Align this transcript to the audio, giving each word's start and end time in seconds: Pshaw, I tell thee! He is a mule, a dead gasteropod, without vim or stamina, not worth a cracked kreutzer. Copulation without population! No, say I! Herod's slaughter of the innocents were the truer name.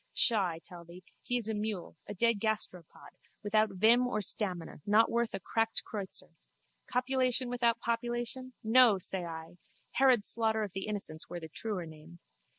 Pshaw, 0.15 0.47
I 0.47 0.57
tell 0.57 0.83
thee! 0.83 1.03
He 1.21 1.37
is 1.37 1.47
a 1.47 1.53
mule, 1.53 1.95
a 2.07 2.15
dead 2.15 2.39
gasteropod, 2.39 3.11
without 3.43 3.69
vim 3.69 4.07
or 4.07 4.19
stamina, 4.19 4.81
not 4.83 5.11
worth 5.11 5.35
a 5.35 5.39
cracked 5.39 5.83
kreutzer. 5.85 6.31
Copulation 6.91 7.49
without 7.49 7.79
population! 7.79 8.53
No, 8.63 8.97
say 8.97 9.25
I! 9.25 9.59
Herod's 9.91 10.27
slaughter 10.27 10.63
of 10.63 10.71
the 10.71 10.87
innocents 10.87 11.29
were 11.29 11.39
the 11.39 11.49
truer 11.49 11.85
name. 11.85 12.17